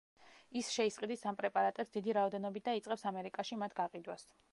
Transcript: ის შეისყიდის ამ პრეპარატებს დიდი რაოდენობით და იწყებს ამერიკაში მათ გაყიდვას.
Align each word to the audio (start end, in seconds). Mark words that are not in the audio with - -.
ის 0.59 0.69
შეისყიდის 0.75 1.25
ამ 1.31 1.37
პრეპარატებს 1.41 1.93
დიდი 1.97 2.15
რაოდენობით 2.19 2.65
და 2.71 2.75
იწყებს 2.79 3.05
ამერიკაში 3.11 3.59
მათ 3.65 3.77
გაყიდვას. 3.83 4.27